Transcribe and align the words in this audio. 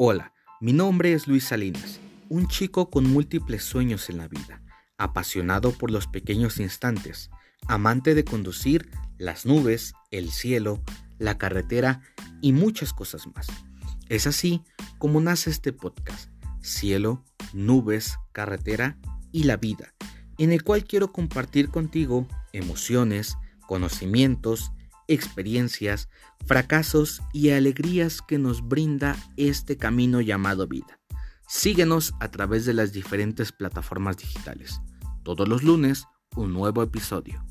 Hola, 0.00 0.32
mi 0.60 0.72
nombre 0.72 1.12
es 1.12 1.26
Luis 1.26 1.42
Salinas, 1.42 1.98
un 2.28 2.46
chico 2.46 2.88
con 2.88 3.10
múltiples 3.10 3.64
sueños 3.64 4.08
en 4.10 4.18
la 4.18 4.28
vida, 4.28 4.62
apasionado 4.96 5.72
por 5.72 5.90
los 5.90 6.06
pequeños 6.06 6.60
instantes, 6.60 7.30
amante 7.66 8.14
de 8.14 8.24
conducir 8.24 8.92
las 9.16 9.44
nubes, 9.44 9.94
el 10.12 10.30
cielo, 10.30 10.84
la 11.18 11.36
carretera 11.36 12.00
y 12.40 12.52
muchas 12.52 12.92
cosas 12.92 13.26
más. 13.34 13.48
Es 14.08 14.28
así 14.28 14.62
como 14.98 15.20
nace 15.20 15.50
este 15.50 15.72
podcast, 15.72 16.30
Cielo, 16.62 17.24
Nubes, 17.52 18.18
Carretera 18.30 18.98
y 19.32 19.42
la 19.42 19.56
Vida, 19.56 19.94
en 20.38 20.52
el 20.52 20.62
cual 20.62 20.84
quiero 20.84 21.10
compartir 21.10 21.70
contigo 21.70 22.28
emociones, 22.52 23.36
conocimientos, 23.66 24.70
experiencias, 25.08 26.08
fracasos 26.46 27.20
y 27.32 27.50
alegrías 27.50 28.22
que 28.22 28.38
nos 28.38 28.66
brinda 28.66 29.16
este 29.36 29.76
camino 29.76 30.20
llamado 30.20 30.68
vida. 30.68 31.00
Síguenos 31.48 32.14
a 32.20 32.30
través 32.30 32.66
de 32.66 32.74
las 32.74 32.92
diferentes 32.92 33.52
plataformas 33.52 34.18
digitales. 34.18 34.80
Todos 35.24 35.48
los 35.48 35.62
lunes, 35.62 36.04
un 36.36 36.52
nuevo 36.52 36.82
episodio. 36.82 37.44